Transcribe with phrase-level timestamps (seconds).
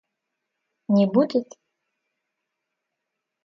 [0.95, 1.47] Не будет?